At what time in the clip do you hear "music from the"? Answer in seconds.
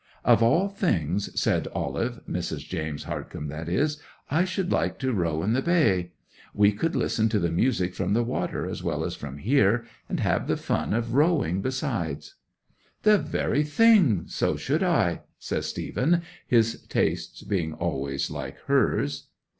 7.51-8.23